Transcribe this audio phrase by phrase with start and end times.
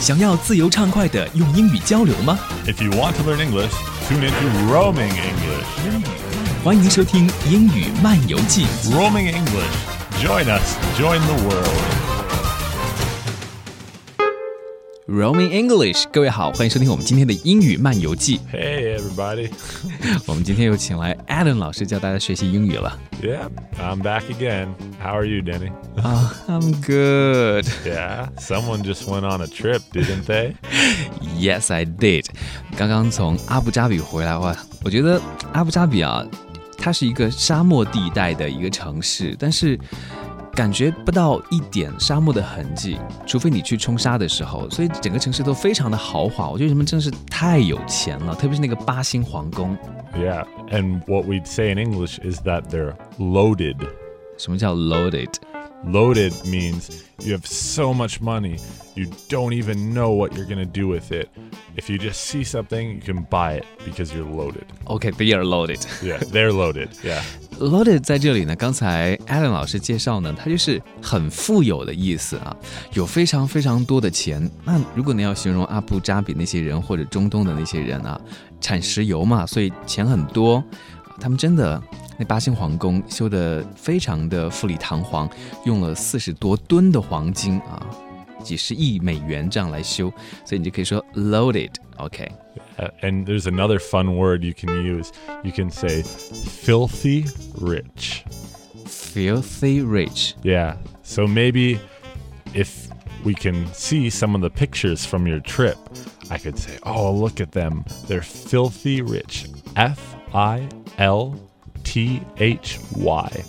[0.00, 3.70] 想要自由畅快的用英语交流吗？If you want to learn English,
[4.08, 6.64] tune into Roaming English.
[6.64, 8.64] 欢迎收听《英语漫游记》。
[8.94, 10.24] Roaming English.
[10.24, 10.74] Join us.
[10.98, 12.09] Join the world.
[15.09, 18.39] Roaming English，各位好，欢迎收听我们今天的英语漫游记。
[18.51, 19.51] Hey, everybody.
[20.25, 22.97] 我们今天又请来 Adam 老师教大家学习英语了。
[23.21, 23.49] Yeah,
[23.79, 24.69] I'm back again.
[24.99, 25.71] How are you, Denny?
[26.01, 27.65] 啊、 i m good.
[27.85, 30.55] Yeah, someone just went on a trip, didn't they?
[31.39, 32.25] Yes, I did.
[32.75, 35.21] 刚刚从阿布扎比回来，哇，我觉得
[35.53, 36.25] 阿布扎比啊，
[36.79, 39.79] 它是一个沙漠地带的一个城市，但是
[40.59, 44.69] 感觉不到一点沙漠的痕迹，除非你去冲沙的时候。
[44.69, 49.77] 所以整个城市都非常的豪华，我觉得人们真的是太有钱了，特别是那个八星皇宫。
[50.15, 53.77] Yeah, and what we'd say in English is that they're loaded.
[54.37, 55.29] 什么叫 loaded？
[55.85, 58.57] Loaded means you have so much money,
[58.95, 61.27] you don't even know what you're going to do with it.
[61.75, 64.63] If you just see something, you can buy it because you're loaded.
[64.85, 65.85] OK，they、are loaded。
[66.01, 66.89] Yeah, they're loaded.
[67.03, 67.21] Yeah.
[67.60, 72.56] Loaded 在这里呢，刚才 Alan 老师介绍呢，它就是很富有的意思啊，
[72.94, 74.50] 有非常非常多的钱。
[74.64, 78.20] 那如果你要形容阿布扎比那些人或者中东的那些人啊，
[78.60, 80.62] 产石油嘛，所以钱很多，
[81.20, 81.80] 他们真的
[82.18, 85.28] 那八星皇宫修的非常的富丽堂皇，
[85.64, 87.84] 用了四十多吨的黄金啊，
[88.42, 90.10] 几十亿美元这样来修，
[90.46, 91.70] 所以你就可以说 loaded。
[91.98, 92.26] OK，
[92.80, 95.12] Uh, and there's another fun word you can use.
[95.44, 97.26] You can say filthy
[97.58, 98.24] rich.
[98.86, 100.76] filthy rich。Yeah.
[101.02, 101.78] So maybe
[102.54, 102.88] if
[103.22, 105.76] we can see some of the pictures from your trip,
[106.30, 107.84] I could say, oh, look at them.
[108.06, 109.46] They're filthy rich.
[109.76, 111.38] F I L
[111.84, 113.44] T H Y.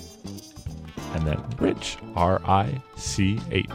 [1.14, 3.70] And then rich, R I C H.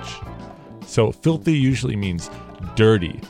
[0.87, 2.31] So filthy usually means
[2.75, 3.21] dirty,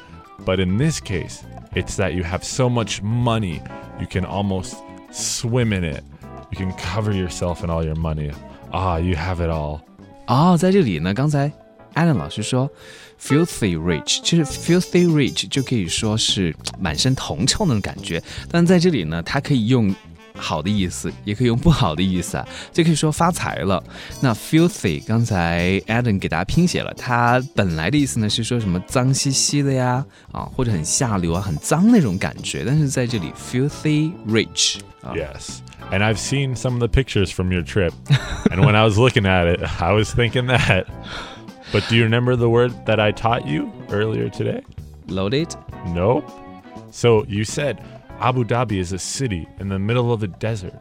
[0.41, 1.45] but in this case,
[1.77, 3.61] it's that you have so much money,
[4.01, 4.75] you can almost
[5.13, 6.03] swim in it.
[6.51, 8.33] You can cover yourself in all your money.
[8.73, 9.81] Ah, you have it all.
[10.27, 11.53] 哦，在这里呢，刚才
[11.95, 12.71] Adam 老师说
[13.21, 19.95] ，filthy rich，其实 filthy rich 就可以说是满身铜臭那种感觉，但在这里呢，它可以用
[20.36, 23.84] 好的意思，也可以用不好的意思啊，就可以说发财了。
[24.22, 35.60] 那 filthy 刚才 Alan 给大家拼写了，它本来的意思呢是说什么脏兮兮的呀，啊，或者很下流啊，很脏那种感觉，但是在这里 filthy rich 啊 Yes.
[35.92, 37.92] And I've seen some of the pictures from your trip.
[38.50, 40.86] and when I was looking at it, I was thinking that.
[41.74, 44.62] But do you remember the word that I taught you earlier today?
[45.08, 45.54] loaded。
[45.94, 46.24] Nope.
[46.92, 47.78] So you said
[48.20, 50.80] Abu Dhabi is a city in the middle of a desert.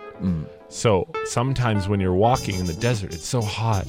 [0.68, 3.86] So sometimes when you're walking in the desert, it's so hot,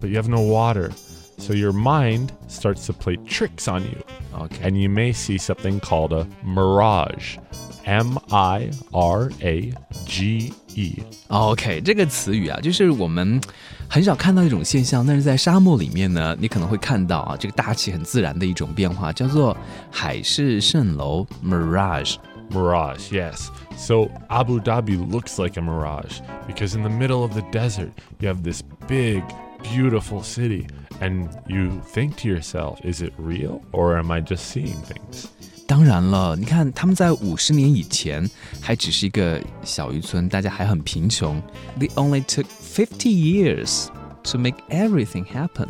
[0.00, 0.90] but you have no water.
[1.38, 4.02] So your mind starts to play tricks on you.
[4.34, 7.38] OK， and you may see something called a mirage.
[7.84, 9.72] M I R A
[10.04, 10.96] G E.
[11.28, 13.40] OK，这个词语啊，就是我们
[13.88, 19.56] 很少看到一种现象，但是在沙漠里面呢，你可能会看到啊，这个大气很自然的一种变化，叫做
[19.90, 22.16] 海市蜃楼 （mirage）。
[22.52, 23.50] Mirage, yes.
[23.76, 28.28] So Abu Dhabi looks like a mirage because in the middle of the desert, you
[28.28, 29.22] have this big,
[29.62, 30.66] beautiful city,
[31.00, 35.28] and you think to yourself, is it real or am I just seeing things?
[35.66, 38.26] 当然了，你看他们在五十年以前
[38.62, 41.42] 还只是一个小渔村，大家还很贫穷。
[41.78, 43.88] They only took fifty years
[44.24, 45.68] to make everything happen.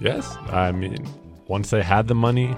[0.00, 1.04] Yes, I mean,
[1.48, 2.54] once they had the money,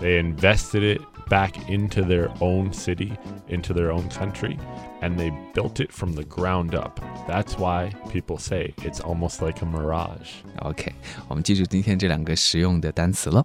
[0.00, 3.12] they invested it back into their own city,
[3.48, 4.58] into their own country,
[5.00, 7.00] and they built it from the ground up.
[7.26, 10.42] That's why people say it's almost like a mirage.
[10.58, 10.92] OK，
[11.28, 13.44] 我们记住今天这两个实用的单词了。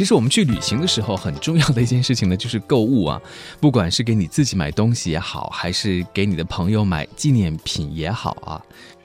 [0.00, 3.20] 其实我们去旅行的时候，很重要的一件事情呢，就是购物啊。
[3.60, 8.60] 不管是给你自己买东西也好，还是给你的朋友买纪念品也好啊，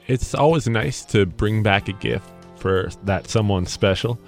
[0.08, 2.22] It's always nice to bring back a gift
[2.60, 4.18] for that someone special.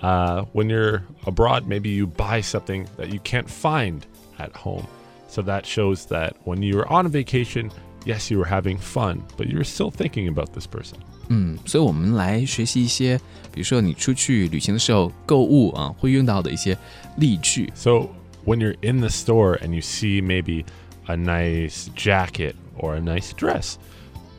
[0.00, 4.00] Uh, when you're abroad, maybe you buy something that you can't find
[4.38, 4.84] at home.
[5.28, 7.70] So that shows that when you were on vacation,
[8.06, 10.98] yes, you were having fun, but you were still thinking about this person.
[11.28, 13.18] 嗯，所以我们来学习一些，
[13.52, 16.76] 比如说你出去旅行的时候购物啊，会用到的一些
[17.16, 17.70] 例句。
[17.74, 18.08] So
[18.44, 20.64] when you're in the store and you see maybe
[21.06, 23.74] a nice jacket or a nice dress,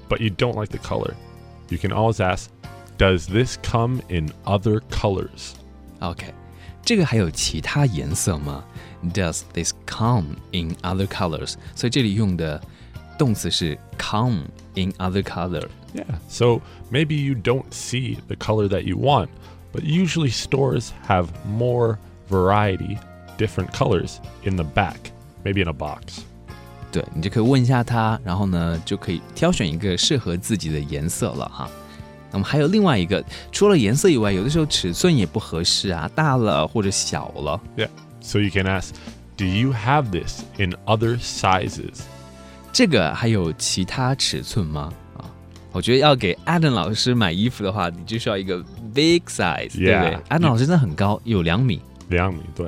[0.10, 1.14] but you don't like the color,
[1.70, 2.48] you can always ask,
[2.98, 5.54] Does this come in other colors?
[6.00, 6.34] OK，
[6.84, 8.66] 这个还有其他颜色吗？
[9.14, 11.54] Does this come in other colors？
[11.76, 12.62] 所以这里用的
[13.18, 14.44] 动词是 come
[14.76, 15.68] in other color。
[15.94, 16.06] Yeah.
[16.28, 16.62] So
[16.92, 19.30] maybe you don't see the color that you want,
[19.74, 21.98] but usually stores have more
[22.30, 22.98] variety,
[23.38, 25.12] different colors in the back,
[25.44, 26.22] maybe in a box.
[26.92, 31.70] 对你就可以问一下他，然后呢就可以挑选一个适合自己的颜色了哈。
[32.32, 37.60] 那么还有另外一个，除了颜色以外，有的时候尺寸也不合适啊，大了或者小了。
[37.76, 37.90] Yeah.
[38.22, 38.94] So you can ask,
[39.38, 42.02] do you have this in other sizes?
[42.74, 44.92] 这个还有其他尺寸吗？
[45.18, 45.26] 啊，
[45.72, 48.64] 我觉得要给 Adam 老师买衣服的话，你就需要一个
[48.94, 50.10] big size，对不 Yeah.
[50.10, 50.18] 对？
[50.30, 51.82] Adam 老师真的很高，有两米。
[52.10, 52.68] 两米，对。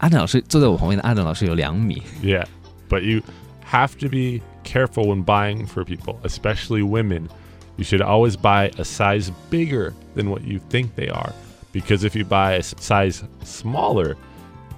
[0.00, 2.02] Adam 老师坐在我旁边的 Adam 老师有两米。
[2.22, 2.46] Yeah.
[2.88, 3.22] But you
[3.70, 7.28] have to be careful when buying for people, especially women.
[7.76, 11.32] You should always buy a size bigger than what you think they are.
[11.72, 14.16] Because if you buy a s- size smaller,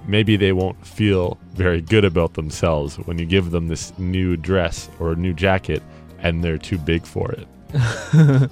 [0.07, 4.89] maybe they won't feel very good about themselves when you give them this new dress
[4.99, 5.81] or a new jacket
[6.19, 7.47] and they're too big for it.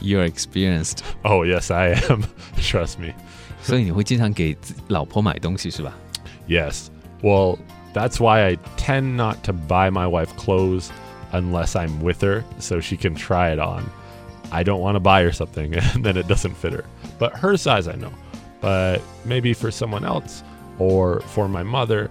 [0.00, 2.24] You're experienced， Oh, yes, I am.
[2.58, 3.14] Trust me.
[3.62, 5.92] 所以你会经常给自老婆买东西是吧？
[6.48, 6.88] Yes.
[7.22, 7.58] Well,
[7.94, 10.90] that's why I tend not to buy my wife clothes
[11.32, 13.84] unless I'm with her so she can try it on.
[14.52, 16.84] I don't want to buy her something and then it doesn't fit her.
[17.18, 18.12] But her size, I know.
[18.60, 20.44] But maybe for someone else
[20.78, 22.08] or for my mother,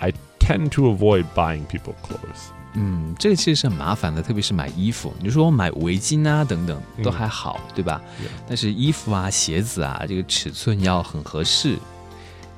[0.00, 2.50] I tend to avoid buying people clothes.
[2.74, 5.12] 嗯，这个其实是很麻烦的，特别是买衣服。
[5.18, 8.28] 你就说我买围巾啊等等都嗯还好，对吧 Yeah.
[8.46, 11.78] 但是衣服啊、鞋子啊，这个尺寸要很合适，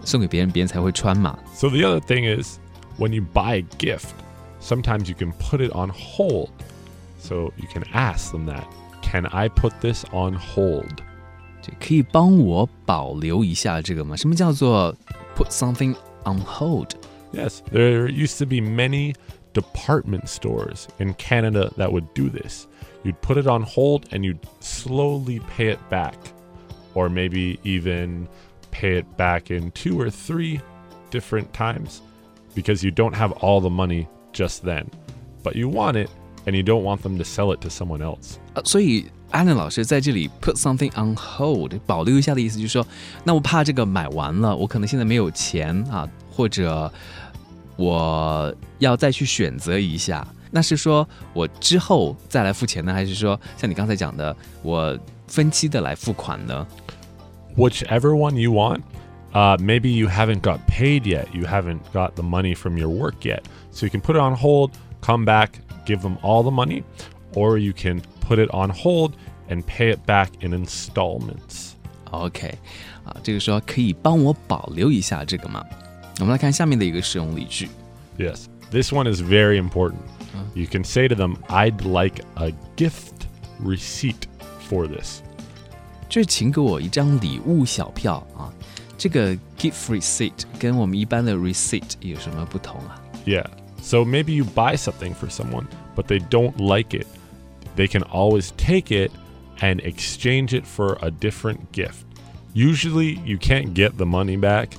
[0.05, 1.39] 送给别人，别人才会穿嘛。
[1.55, 2.59] So the other thing is
[2.99, 4.09] when you buy a gift,
[4.61, 6.51] sometimes you can put it on hold.
[7.19, 8.65] So you can ask them that.
[9.03, 11.03] Can I put this on hold?
[11.63, 14.17] 这可以帮我保留一下这个吗？
[14.17, 14.95] 什么叫做
[15.36, 15.96] put something
[16.26, 19.16] on hold？Yes, there used to be many
[19.54, 22.68] department stores in Canada that would do this.
[23.04, 26.16] You'd put it on hold and you'd slowly pay it back,
[26.94, 28.28] or maybe even
[28.72, 30.60] pay it back in two or three
[31.12, 32.02] different times
[32.56, 34.90] because you don't have all the money just then.
[35.44, 36.10] But you want it
[36.46, 38.40] and you don't want them to sell it to someone else.
[38.56, 42.88] 呃，所以 Adam 老师在这里 put something on hold，保留一下的意思就是说，
[43.24, 46.92] 那我怕这个买完了，我可能现在没有钱啊，或者
[47.76, 50.26] 我要再去选择一下。
[50.52, 54.98] 那是说我之后再来付钱呢，还是说像你刚才讲的，我
[55.28, 56.66] 分期的来付款呢
[57.58, 58.82] ？Whichever one you want.
[59.34, 61.26] Uh, maybe you haven't got paid yet.
[61.34, 63.42] You haven't got the money from your work yet.
[63.72, 64.72] So you can put it on hold,
[65.02, 65.50] come back,
[65.86, 66.84] give them all the money,
[67.34, 69.13] or you can put it on hold
[69.49, 71.73] and pay it back in installments.
[72.11, 72.59] OK，
[73.05, 75.65] 啊，这个说可以帮我保留一下这个吗？
[76.19, 77.69] 我们来看下面的一个实用例句。
[78.19, 80.01] Yes, this one is very important.
[80.55, 83.27] You can say to them, I'd like a gift
[83.63, 84.27] receipt
[84.69, 85.21] for this.
[86.09, 88.53] 就是请给我一张礼物小票啊。
[88.99, 93.01] 这个 gift receipt 跟我们一般的 receipt 有什么不同啊？
[93.25, 93.47] Yeah.
[93.81, 97.07] So maybe you buy something for someone, but they don't like it.
[97.77, 99.11] They can always take it
[99.61, 102.05] and exchange it for a different gift.
[102.55, 104.71] Usually, you can't get the money back,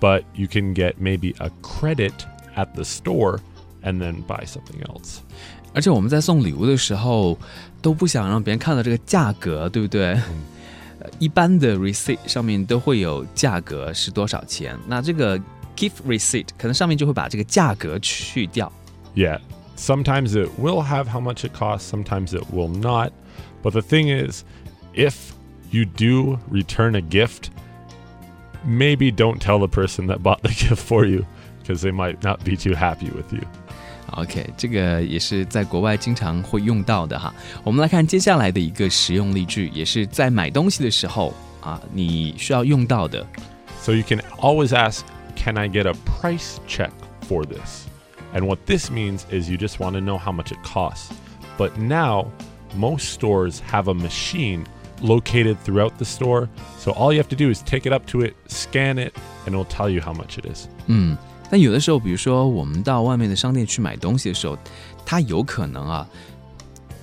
[0.00, 2.12] but you can get maybe a credit
[2.54, 3.40] at the store
[3.82, 5.18] and then buy something else.
[5.74, 7.38] 而且我们在送礼物的时候
[7.82, 10.18] 都不想让别人看到这个价格，对不对？
[11.00, 15.38] 呃一般的 receipt 上面都会有价格是多少钱，那这个
[15.76, 18.72] gift receipt 可能上面就会把这个价格去掉。
[19.14, 19.40] Yeah.
[19.80, 23.12] Sometimes it will have how much it costs, sometimes it will not.
[23.62, 24.44] But the thing is,
[24.94, 25.34] if
[25.70, 27.50] you do return a gift,
[28.64, 31.26] maybe don't tell the person that bought the gift for you
[31.60, 33.42] because they might not be too happy with you.
[34.12, 37.34] OK，这个也是在国外经常会用到的哈。
[37.64, 43.26] 我们来看接下来的一个实用例句，也是在买东西的时候啊，你需要用到的。
[43.80, 45.00] So you can always ask,
[45.36, 46.90] Can I get a price check
[47.28, 47.86] for this?
[48.32, 51.12] And what this means is you just want to know how much it costs.
[51.56, 52.26] But now,
[52.76, 54.64] most stores have a machine
[55.00, 56.48] located throughout the store.
[56.78, 59.14] So all you have to do is take it up to it, scan it,
[59.46, 60.66] and it'll tell you how much it is.
[60.86, 61.16] 嗯，
[61.50, 64.58] 但有的时候，比如说我们到外面的商店去买东西的时候，
[65.04, 66.06] 它有可能啊，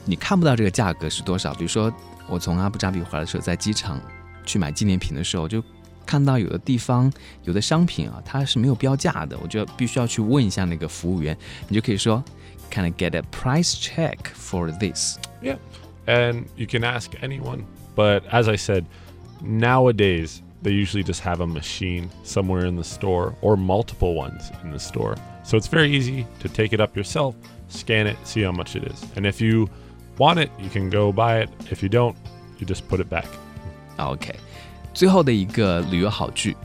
[0.05, 1.53] 你看不到这个价格是多少。
[1.53, 1.91] 比如说
[2.27, 3.99] 我从阿布扎比回来的时候，在机场
[4.45, 5.63] 去买纪念品的时候，就
[6.07, 7.11] 看到有的地方
[7.43, 11.35] 有的商品啊，它是没有标价的，我就必须要去问一下那个服务员，
[11.67, 12.23] 你就可以说，
[12.69, 15.17] Can I get a price check for this？
[15.41, 15.57] Yeah.
[16.05, 17.63] And you can ask anyone.
[17.95, 18.85] But as I said,
[19.41, 24.71] nowadays, they usually just have a machine somewhere in the store or multiple ones in
[24.71, 25.15] the store.
[25.43, 27.35] So it's very easy to take it up yourself,
[27.67, 29.05] scan it, see how much it is.
[29.15, 29.69] And if you
[30.17, 31.49] want it, you can go buy it.
[31.69, 32.15] If you don't,
[32.59, 33.27] you just put it back.
[33.99, 34.33] OK，
[34.97, 36.55] 最后的一个旅游好句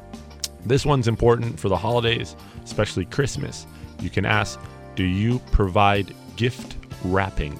[0.66, 2.34] This one's important for the holidays,
[2.66, 3.64] especially Christmas.
[4.00, 4.58] You can ask,
[4.96, 7.58] Do you provide gift wrapping?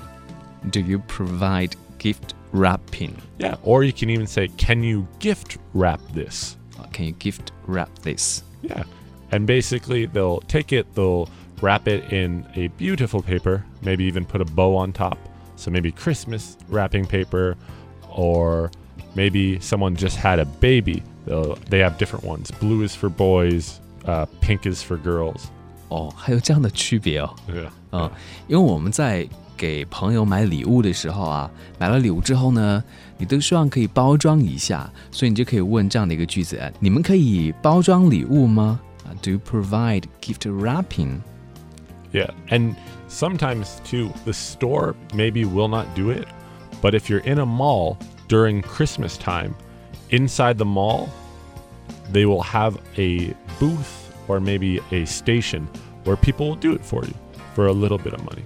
[0.70, 3.16] Do you provide gift wrapping?
[3.38, 3.56] Yeah.
[3.62, 6.56] Or you can even say, Can you gift wrap this?
[6.78, 8.42] Uh, Can you gift wrap this?
[8.62, 8.84] Yeah.
[9.30, 11.28] And basically, they'll take it, they'll
[11.60, 15.18] wrap it in a beautiful paper, maybe even put a bow on top.
[15.56, 17.56] So maybe Christmas wrapping paper,
[18.10, 18.70] or
[19.14, 21.02] maybe someone just had a baby.
[21.26, 22.50] They'll, they have different ones.
[22.60, 25.44] Blue is for boys, uh, pink is for girls.
[25.88, 27.34] 哦，还有这样的区别哦。
[27.48, 27.68] Yeah.
[27.92, 28.10] 嗯，
[28.46, 32.82] 因为我们在给朋友买礼物的时候啊，买了礼物之后呢，
[33.16, 38.78] 你都希望可以包装一下，所以你就可以问这样的一个句子：哎，你们可以包装礼物吗？
[39.04, 41.20] 啊，Do you provide gift wrapping？
[42.12, 42.74] Yeah, and
[43.08, 46.26] sometimes too, the store maybe will not do it,
[46.80, 47.96] but if you're in a mall
[48.28, 49.54] during Christmas time,
[50.10, 51.08] inside the mall,
[52.12, 55.66] they will have a booth or maybe a station
[56.04, 57.14] where people will do it for you
[57.54, 58.44] for a little bit of money.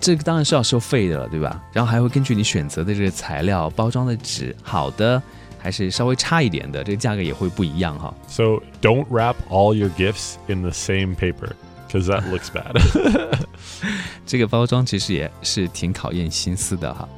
[0.00, 1.62] 这个当然是要收费的了，对吧？
[1.72, 5.22] 然后还会根据你选择的这个材料、包装的纸，好的
[5.58, 8.12] 还是稍微差一点的，这个价格也会不一样哈。
[8.26, 11.50] So don't wrap all your gifts in the same paper
[11.86, 12.74] because that looks bad.
[14.26, 17.08] 这个包装其实也是挺考验心思的哈。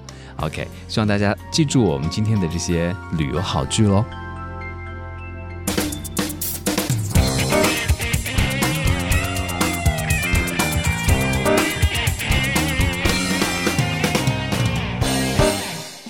[0.42, 4.04] OK，希望大家记住我们今天的这些旅游好句喽。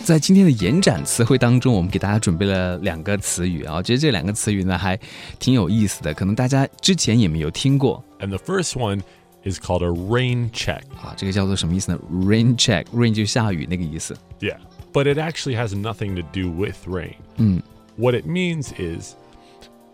[0.03, 5.00] 在今天的延展词汇当中，我们给大家准备了两个词语啊，我觉得这两个词语呢还
[5.39, 8.03] 挺有意思的，可能大家之前也没有听过。
[8.19, 9.01] and the first one
[9.45, 10.83] is called a rain check.
[11.00, 11.99] 啊，这个叫做什么意思呢？
[12.11, 14.16] Rain check，rain 就下雨那个意思。
[14.40, 14.59] Yeah,
[14.92, 17.14] but it actually has nothing to do with rain.
[17.37, 17.62] 嗯
[17.97, 19.14] What it means is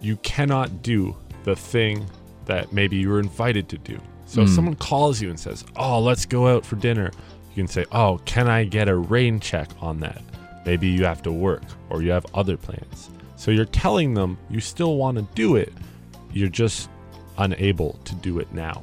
[0.00, 2.06] you cannot do the thing
[2.46, 3.98] that maybe you were invited to do.
[4.26, 7.12] So if someone calls you and says, Oh, let's go out for dinner,
[7.54, 10.22] you can say, Oh, can I get a rain check on that?
[10.64, 13.10] Maybe you have to work or you have other plans.
[13.36, 15.72] So you're telling them you still want to do it,
[16.32, 16.88] you're just
[17.36, 18.82] unable to do it now.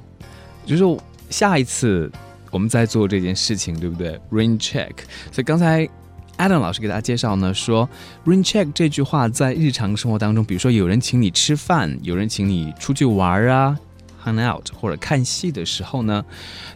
[0.66, 2.12] 就是下一次
[2.52, 4.20] 我们再做这件事情，对不对？
[4.32, 4.92] Rain check。
[5.32, 5.88] 所以刚才
[6.38, 7.90] Adam 老师给大家介绍呢，说
[8.26, 13.78] Rain check 这句话在日常生活当中，比如说有人请你吃饭，有人请你出去玩啊。
[14.22, 16.24] hang out 或者看戏的时候呢，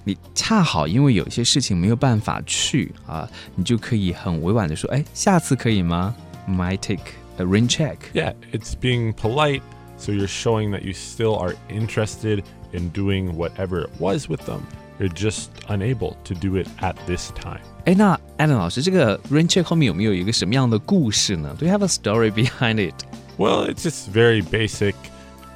[0.05, 6.15] 你恰好因为有一些事情没有办法去啊，你就可以很委婉的说，哎，下次可以吗？
[6.47, 7.03] Might take
[7.37, 7.97] a rain check。
[8.13, 9.61] Yeah, it's being polite,
[9.97, 14.65] so you're showing that you still are interested in doing whatever it was with them.
[14.99, 17.61] You're just unable to do it at this time.
[17.85, 21.55] 哎，那 Adam 老师，这个 rain check 后面有没有一个什么样的故事呢？
[21.57, 22.93] Do you have a story behind it？
[23.37, 24.93] Well, it's just very basic.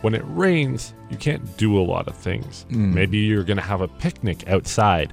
[0.01, 2.65] When it rains, you can't do a lot of things.
[2.69, 5.09] Maybe you're going to have a picnic outside,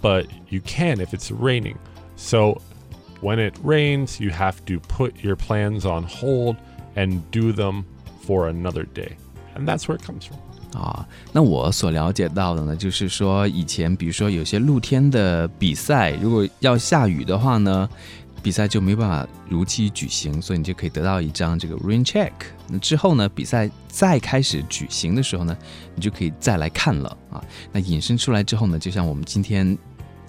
[0.00, 1.78] but you can if it's raining.
[2.16, 2.60] So
[3.20, 6.56] when it rains, you have to put your plans on hold
[6.96, 7.84] and do them
[8.26, 9.16] for another day.
[9.54, 10.38] And that's where it comes from.
[10.73, 17.89] 啊，那我所了解到的呢，就是说以前比如说有些露天的比赛，如果要下雨的话呢，
[18.43, 22.31] 比赛就没办法如期举行，所以你就可以得到一张这个 rain check。
[22.67, 25.57] 那之后呢，比赛再开始举行的时候呢，
[25.95, 27.43] 你就可以再来看了啊。
[27.71, 29.77] 那引申出来之后呢，就像我们今天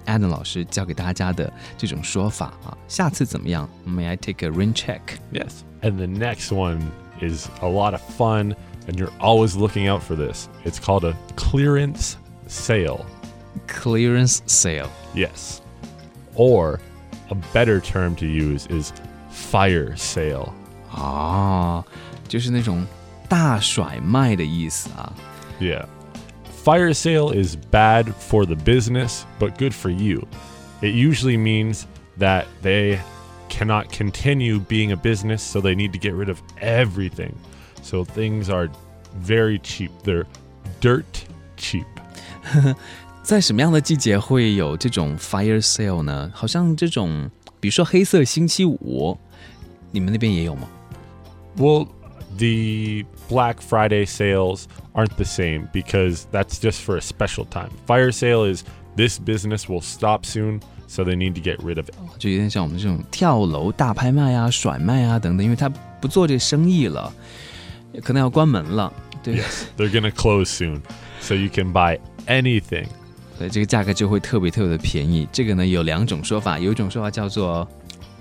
[0.07, 5.61] Adam 老师教给大家的这种说法啊，下次怎么样？May I take a rain check？Yes.
[5.83, 6.81] And the next one
[7.21, 8.55] is a lot of fun,
[8.90, 10.50] and you're always looking out for this.
[10.64, 12.18] It's called a clearance
[12.48, 13.06] sale.
[13.68, 14.92] Clearance sale。
[15.14, 15.62] Yes.
[16.36, 16.80] Or
[17.30, 18.94] a better term to use is
[19.30, 20.54] fire sale.
[20.92, 21.84] 哦，
[22.28, 22.86] 就是那种
[23.28, 25.12] 大甩卖的意思啊。
[25.60, 25.86] Yeah.
[26.64, 30.28] Fire sale is bad for the business, but good for you.
[30.82, 31.86] It usually means
[32.18, 33.00] that they
[33.50, 37.36] cannot continue being a business, so they need to get rid of everything.
[37.82, 38.70] So things are
[39.26, 39.92] very cheap.
[40.04, 40.26] They're
[40.82, 41.04] dirt
[41.58, 41.86] cheap.
[43.24, 46.32] 在什么样的季节会有这种 fire sale 呢？
[46.34, 47.30] 好像这种，
[47.60, 49.18] 比如说黑色星期五，
[49.92, 50.68] 你们那边也有吗？
[51.58, 51.88] Well,
[52.38, 57.70] the Black Friday sales aren't the same because that's just for a special time.
[57.88, 58.64] Fire sale is
[58.96, 61.96] this business will stop soon, so they need to get rid of it.
[62.20, 65.68] 就有点像我们这种跳楼大拍卖啊、甩卖啊等等，因为它
[66.00, 67.12] 不做这生意了，
[68.04, 68.92] 可能要关门了。
[69.24, 70.82] 对 Yes, they're gonna close soon,
[71.20, 72.88] so you can buy anything.
[73.38, 75.28] 所以这个价格就会特别特别的便宜。
[75.32, 77.68] 这个呢有两种说法，有一种说法叫做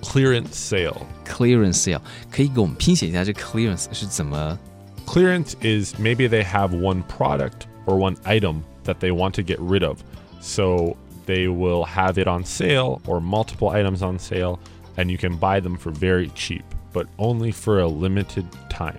[0.02, 0.96] Clearance sale.
[1.26, 4.58] clearance sale，可以给我们拼写一下这 clearance 是怎么
[5.06, 9.58] Clearance is maybe they have one product or one item that they want to get
[9.58, 9.98] rid of.
[10.40, 10.96] So
[11.26, 14.58] they will have it on sale or multiple items on sale,
[14.96, 18.98] and you can buy them for very cheap, but only for a limited time.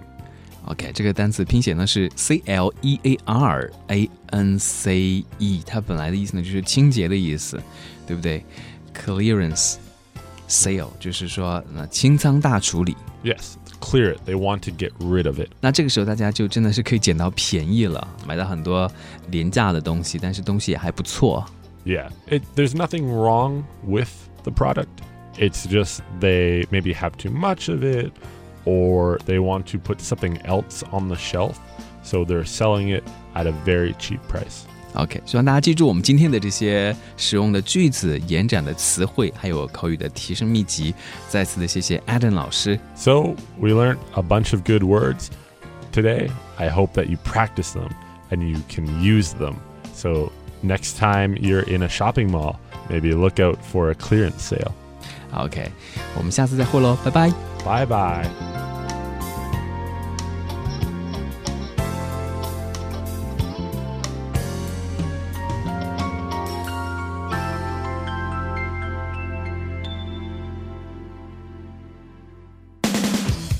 [0.66, 7.62] OK，这个单词拼写呢是 C L E A R A N C E，它本来的意思呢就是清洁的意思，
[8.08, 8.44] 对不对？
[8.94, 9.76] Clearance
[10.48, 12.96] sale 就是说那清仓大处理。
[13.24, 14.20] Yes, clear it.
[14.26, 15.50] They want to get rid of it.
[15.62, 18.92] 那这个时候大家就真的是可以捡到便宜了，买到很多
[19.30, 21.46] 廉价的东西，但是东西也还不错。
[21.86, 24.10] Yeah, it, there's nothing wrong with
[24.44, 24.88] the product.
[25.38, 28.12] It's just they maybe have too much of it
[28.66, 31.56] or they want to put something else on the shelf.
[32.04, 34.64] So they're selling it at a very cheap price.
[34.94, 40.96] OK，希望大家记住我们今天的这些实用的句子、延展的词汇，还有口语的提升秘籍。
[41.28, 42.80] 再次的谢谢 Adam 老师。
[42.96, 45.28] So we learned a bunch of good words
[45.92, 46.30] today.
[46.56, 47.90] I hope that you practice them
[48.30, 49.56] and you can use them.
[49.94, 50.32] So
[50.64, 52.56] next time you're in a shopping mall,
[52.90, 54.72] maybe look out for a clearance sale.
[55.34, 55.72] OK，
[56.16, 57.49] 我们下次再会喽，拜拜。
[57.65, 58.60] Bye bye.